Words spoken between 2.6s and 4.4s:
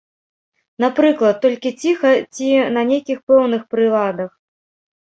на нейкіх пэўных прыладах?